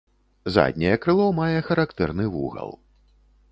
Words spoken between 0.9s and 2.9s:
крыло мае характэрны вугал.